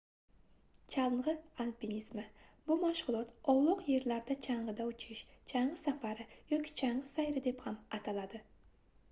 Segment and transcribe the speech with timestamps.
[0.93, 1.33] changʻi
[1.65, 2.23] alpinizmi
[2.71, 8.45] bu mashgʻulot ovloq yerlarda changʻida uchish changʻi safari yoki changʻi sayri deb ham ataladi